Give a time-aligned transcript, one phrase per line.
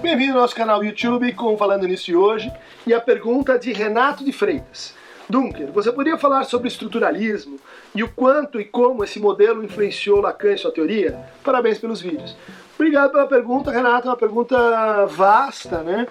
[0.00, 2.52] Bem-vindo ao nosso canal YouTube com Falando Nisso de hoje
[2.86, 4.94] e a pergunta de Renato de Freitas.
[5.28, 7.58] Dunker, você poderia falar sobre estruturalismo
[7.92, 11.18] e o quanto e como esse modelo influenciou Lacan em sua teoria?
[11.42, 12.36] Parabéns pelos vídeos.
[12.78, 14.06] Obrigado pela pergunta, Renato.
[14.06, 16.06] É uma pergunta vasta, né?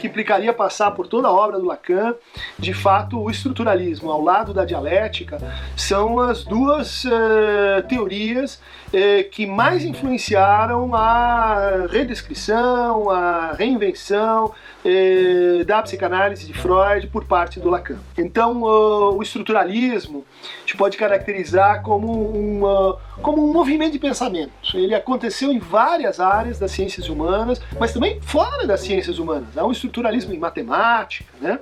[0.00, 2.14] que implicaria passar por toda a obra do Lacan.
[2.58, 5.38] De fato, o estruturalismo ao lado da dialética
[5.76, 8.54] são as duas uh, teorias
[8.88, 14.52] uh, que mais influenciaram a redescrição, a reinvenção
[14.84, 17.98] uh, da psicanálise de Freud por parte do Lacan.
[18.16, 24.52] Então, o estruturalismo a gente pode caracterizar como, uma, como um movimento de pensamento.
[24.74, 29.58] Ele aconteceu em várias áreas das ciências humanas, mas também fora das ciências humanas.
[29.58, 31.58] Há um estruturalismo em matemática, né,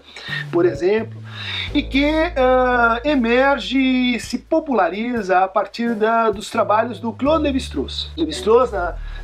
[0.53, 1.19] por exemplo,
[1.73, 8.11] e que uh, emerge e se populariza a partir da, dos trabalhos do Claude Lévi-Strauss.
[8.17, 8.73] Lévi-Strauss,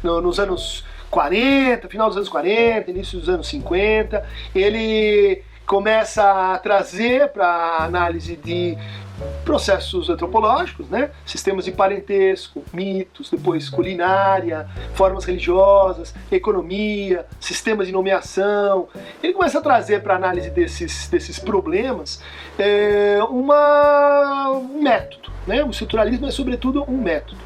[0.02, 6.58] no, nos anos 40, final dos anos 40, início dos anos 50, ele começa a
[6.58, 8.78] trazer para a análise de
[9.44, 11.10] processos antropológicos, né?
[11.24, 18.88] sistemas de parentesco, mitos, depois culinária, formas religiosas, economia, sistemas de nomeação.
[19.22, 22.22] Ele começa a trazer para a análise desses, desses problemas
[22.58, 25.30] é, uma, um método.
[25.46, 25.62] Né?
[25.62, 27.40] O estruturalismo é, sobretudo, um método.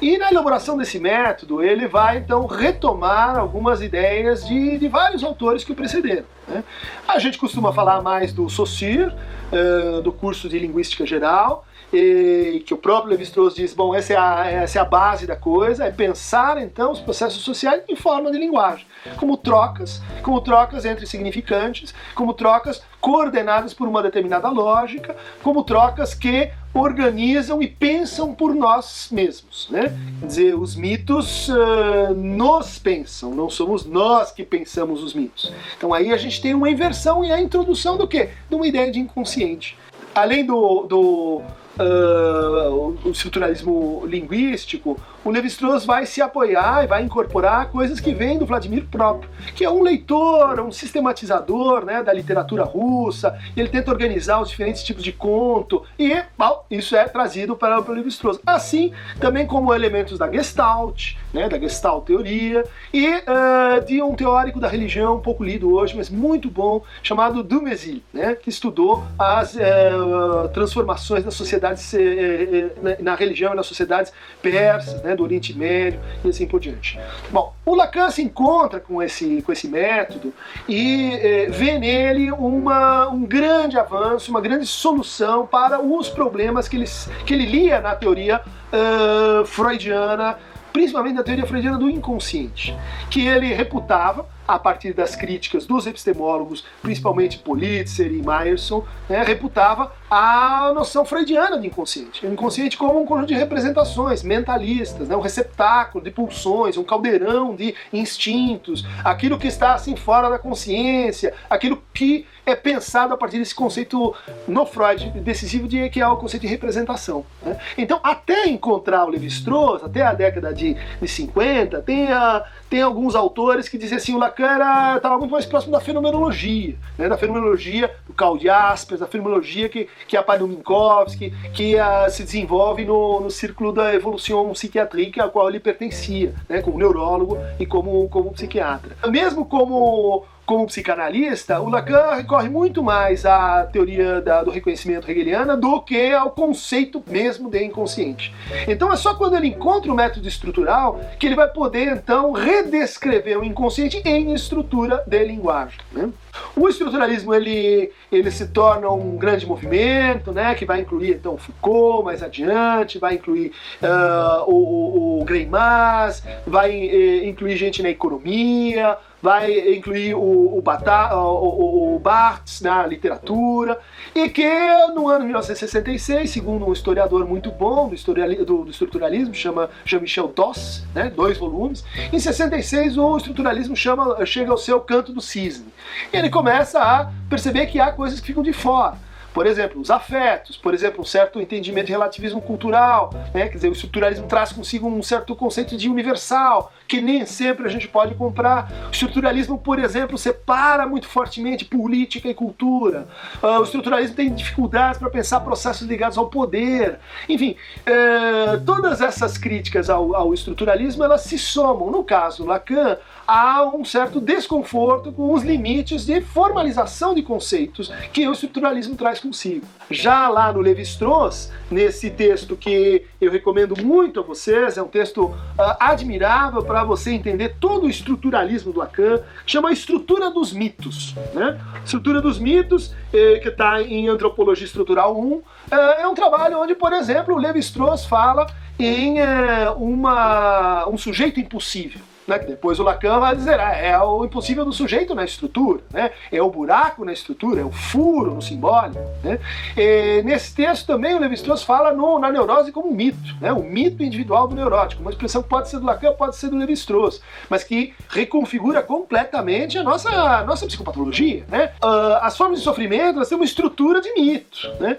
[0.00, 5.62] E na elaboração desse método, ele vai então retomar algumas ideias de, de vários autores
[5.62, 6.24] que o precederam.
[6.48, 6.64] Né?
[7.06, 9.12] A gente costuma falar mais do Saussure,
[9.52, 14.16] uh, do curso de Linguística Geral, e que o próprio Levi-Strauss diz, bom, essa é,
[14.16, 18.30] a, essa é a base da coisa, é pensar então os processos sociais em forma
[18.30, 25.16] de linguagem, como trocas, como trocas entre significantes, como trocas coordenadas por uma determinada lógica,
[25.42, 29.92] como trocas que organizam e pensam por nós mesmos, né?
[30.20, 35.52] Quer dizer, os mitos uh, nos pensam, não somos nós que pensamos os mitos.
[35.76, 38.30] Então aí a gente tem uma inversão e a introdução do quê?
[38.48, 39.76] De uma ideia de inconsciente.
[40.14, 41.42] Além do, do
[41.78, 48.38] uh, o estruturalismo linguístico, o Levi-Strauss vai se apoiar e vai incorporar coisas que vêm
[48.38, 53.90] do Vladimir próprio, que é um leitor, um sistematizador né, da literatura russa, ele tenta
[53.90, 58.40] organizar os diferentes tipos de conto, e bom, isso é trazido para, para o Levi-Strauss.
[58.46, 64.58] Assim, também como elementos da Gestalt, né, da Gestalt teoria, e uh, de um teórico
[64.58, 69.54] da religião, um pouco lido hoje, mas muito bom, chamado Dumézil, né, que estudou as
[69.54, 74.12] uh, transformações da sociedade sociedades, eh, eh, na religião e nas sociedades
[74.42, 76.98] persas, né, do Oriente Médio e assim por diante.
[77.30, 80.32] Bom, o Lacan se encontra com esse, com esse método
[80.68, 86.76] e eh, vê nele uma, um grande avanço, uma grande solução para os problemas que
[86.76, 86.86] ele,
[87.26, 90.38] que ele lia na teoria uh, freudiana,
[90.72, 92.76] principalmente na teoria freudiana do inconsciente,
[93.10, 99.92] que ele reputava a partir das críticas dos epistemólogos, principalmente Politzer e Meyerson, né, reputava
[100.10, 102.26] a noção freudiana de inconsciente.
[102.26, 107.54] O inconsciente como um conjunto de representações mentalistas, né, um receptáculo de pulsões, um caldeirão
[107.54, 113.38] de instintos, aquilo que está assim fora da consciência, aquilo que é pensado a partir
[113.38, 114.14] desse conceito
[114.48, 117.24] no Freud decisivo de que é o conceito de representação.
[117.42, 117.58] Né?
[117.78, 123.16] Então, até encontrar o Levi-Strauss, até a década de, de 50, tem, a, tem alguns
[123.16, 127.08] autores que dizem assim, o Lacan estava muito mais próximo da fenomenologia, né?
[127.08, 132.84] da fenomenologia do Karl Jaspers, da fenomenologia que, que a Minkowski, que a, se desenvolve
[132.84, 136.62] no, no círculo da evolução psiquiátrica ao qual ele pertencia, né?
[136.62, 138.96] como neurólogo e como, como psiquiatra.
[139.08, 145.56] Mesmo como como psicanalista, o Lacan recorre muito mais à teoria da, do reconhecimento hegeliana
[145.56, 148.34] do que ao conceito mesmo de inconsciente.
[148.66, 153.38] Então é só quando ele encontra o método estrutural que ele vai poder então redescrever
[153.38, 155.78] o inconsciente em estrutura de linguagem.
[155.92, 156.10] Né?
[156.56, 162.04] O estruturalismo ele, ele se torna um grande movimento, né, que vai incluir então Foucault
[162.04, 163.52] mais adiante, vai incluir
[163.82, 171.14] uh, o, o, Greimas, vai uh, incluir gente na economia, vai incluir o, o, Bata,
[171.16, 173.78] o, o, Barthes na literatura,
[174.14, 174.48] e que
[174.94, 180.28] no ano de 1966, segundo um historiador muito bom do, do, do estruturalismo, chama Jean-Michel
[180.28, 185.66] Doss, né, dois volumes, em 66 o estruturalismo chama, chega ao seu canto do cisne.
[186.12, 188.96] E ele começa a perceber que há coisas que ficam de fora
[189.32, 193.48] por exemplo, os afetos, por exemplo, um certo entendimento de relativismo cultural, né?
[193.48, 197.70] quer dizer, o estruturalismo traz consigo um certo conceito de universal, que nem sempre a
[197.70, 198.88] gente pode comprar.
[198.88, 203.06] O estruturalismo, por exemplo, separa muito fortemente política e cultura.
[203.40, 206.98] Uh, o estruturalismo tem dificuldades para pensar processos ligados ao poder.
[207.28, 211.92] Enfim, uh, todas essas críticas ao, ao estruturalismo elas se somam.
[211.92, 218.26] No caso Lacan, há um certo desconforto com os limites de formalização de conceitos que
[218.26, 219.64] o estruturalismo traz consigo.
[219.88, 225.26] Já lá no Levi-Strauss, nesse texto que eu recomendo muito a vocês, é um texto
[225.26, 225.36] uh,
[225.78, 231.14] admirável para você entender todo o estruturalismo do Lacan, chama Estrutura dos Mitos.
[231.34, 231.60] Né?
[231.84, 236.74] Estrutura dos Mitos, eh, que está em Antropologia Estrutural 1, eh, é um trabalho onde,
[236.74, 238.46] por exemplo, o Levi-Strauss fala
[238.78, 242.00] em eh, uma, um sujeito impossível
[242.30, 245.82] né, que depois o Lacan vai dizer, ah, é o impossível do sujeito na estrutura,
[245.92, 249.00] né, é o buraco na estrutura, é o furo no simbólico.
[249.22, 249.40] Né.
[249.76, 253.62] E nesse texto também o Levi-Strauss fala no, na neurose como um mito, né, o
[253.64, 257.20] mito individual do neurótico, uma expressão que pode ser do Lacan, pode ser do Levi-Strauss,
[257.48, 261.44] mas que reconfigura completamente a nossa, a nossa psicopatologia.
[261.48, 261.72] Né.
[261.82, 264.68] Uh, as formas de sofrimento elas têm uma estrutura de mito.
[264.78, 264.96] Né.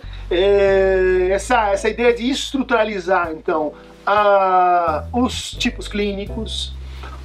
[1.31, 3.73] Essa, essa ideia de estruturalizar, então,
[4.05, 6.73] uh, os tipos clínicos,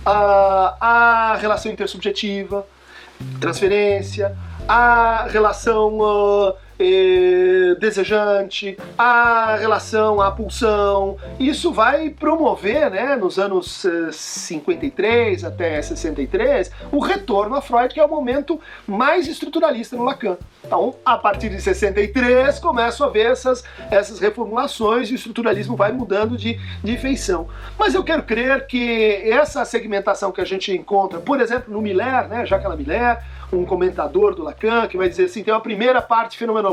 [0.06, 0.76] a,
[1.32, 2.64] a relação intersubjetiva,
[3.40, 4.36] transferência,
[4.68, 11.16] a relação uh, eh, desejante, a relação à pulsão.
[11.38, 18.00] Isso vai promover, né, nos anos 53 eh, até 63, o retorno a Freud, que
[18.00, 20.36] é o momento mais estruturalista no Lacan.
[20.64, 25.92] Então, a partir de 63, começam a ver essas, essas reformulações e o estruturalismo vai
[25.92, 27.48] mudando de, de feição.
[27.78, 32.28] Mas eu quero crer que essa segmentação que a gente encontra, por exemplo, no Miller,
[32.28, 36.36] né, Jacques Miller, um comentador do Lacan, que vai dizer assim: tem uma primeira parte
[36.36, 36.65] fenomenológica,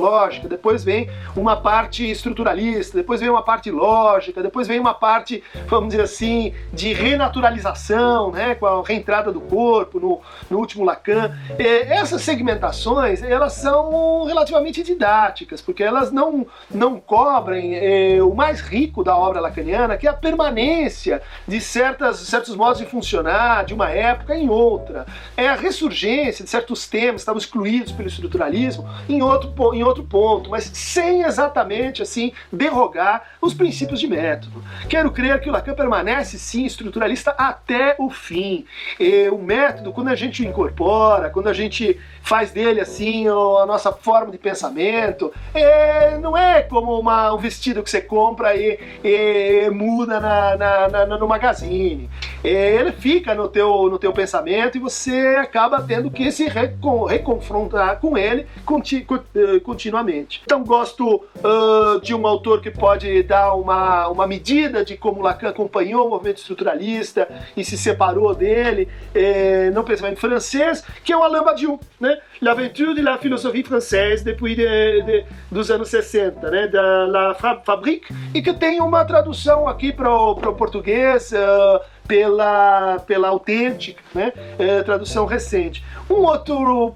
[0.47, 5.89] depois vem uma parte estruturalista, depois vem uma parte lógica, depois vem uma parte, vamos
[5.89, 11.37] dizer assim, de renaturalização, né, com a reentrada do corpo no, no último Lacan.
[11.57, 19.03] Essas segmentações, elas são relativamente didáticas, porque elas não, não cobrem é, o mais rico
[19.03, 23.89] da obra lacaniana, que é a permanência de certas, certos modos de funcionar de uma
[23.89, 25.05] época em outra.
[25.35, 30.49] É a ressurgência de certos temas estavam excluídos pelo estruturalismo em outro, em outro ponto,
[30.49, 34.63] mas sem exatamente assim derrogar os princípios de método.
[34.89, 38.65] Quero crer que o Lacan permanece sim estruturalista até o fim.
[38.99, 43.65] E o método, quando a gente o incorpora, quando a gente faz dele assim a
[43.65, 48.79] nossa forma de pensamento, é, não é como uma, um vestido que você compra e,
[49.03, 52.09] e muda na, na, na, no magazine.
[52.43, 57.05] É, ele fica no teu, no teu pensamento e você acaba tendo que se recon,
[57.05, 60.41] reconfrontar com ele conti, eh, continuamente.
[60.45, 65.49] Então gosto uh, de um autor que pode dar uma, uma medida de como Lacan
[65.49, 67.27] acompanhou o movimento estruturalista
[67.57, 72.19] e se separou dele eh, no pensamento francês, que é o Alain Badiou, né?
[72.41, 76.67] L'aventure de la philosophie française depuis de, de, dos anos 60, né?
[76.67, 83.29] Da La Fabrique, e que tem uma tradução aqui para o português uh, pela, pela
[83.29, 84.33] autêntica, né?
[84.59, 85.83] É, tradução recente.
[86.09, 86.93] Um outro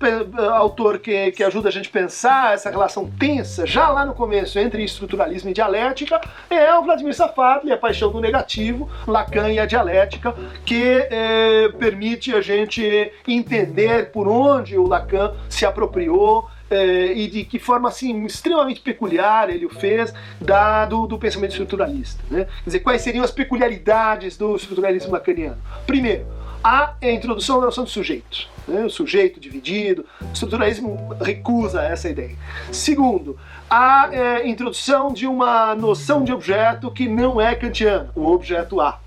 [0.53, 4.59] autor que, que ajuda a gente a pensar essa relação tensa, já lá no começo,
[4.59, 6.19] entre estruturalismo e dialética,
[6.49, 11.69] é o Vladimir Safad e a paixão do negativo, Lacan e a dialética, que é,
[11.79, 17.89] permite a gente entender por onde o Lacan se apropriou é, e de que forma
[17.89, 22.23] assim extremamente peculiar ele o fez da, do, pensamento estruturalista.
[22.29, 22.45] Né?
[22.45, 25.57] Quer dizer, quais seriam as peculiaridades do estruturalismo lacaniano?
[25.85, 26.25] Primeiro,
[26.63, 28.47] a introdução da noção do sujeito.
[28.67, 28.83] Né?
[28.83, 30.05] O sujeito dividido.
[30.21, 32.35] O estruturalismo recusa essa ideia.
[32.71, 33.39] Segundo,
[33.69, 38.99] a é, introdução de uma noção de objeto que não é kantiana, o objeto A.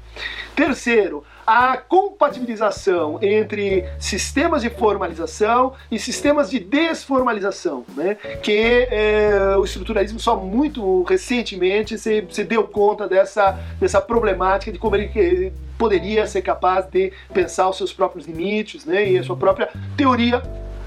[0.55, 8.15] Terceiro, a compatibilização entre sistemas de formalização e sistemas de desformalização, né?
[8.41, 14.79] que é, o estruturalismo só muito recentemente se, se deu conta dessa, dessa problemática de
[14.79, 19.11] como ele poderia ser capaz de pensar os seus próprios limites né?
[19.11, 20.41] e a sua própria teoria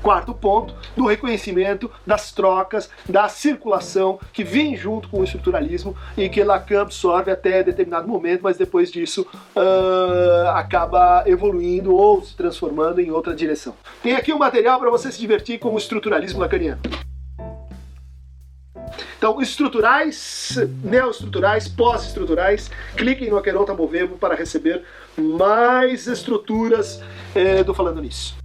[0.04, 6.28] Quarto ponto, do reconhecimento das trocas, da circulação que vem junto com o estruturalismo e
[6.28, 13.00] que Lacan absorve até determinado momento, mas depois disso uh, acaba evoluindo ou se transformando
[13.00, 13.74] em outra direção.
[14.04, 16.82] Tem aqui um material para você se divertir com o estruturalismo lacaniano.
[19.18, 24.84] Então, estruturais, neoestruturais, pós-estruturais, cliquem no Aqueronta Movemo para receber
[25.18, 27.02] mais estruturas
[27.34, 28.43] eh, do Falando Nisso.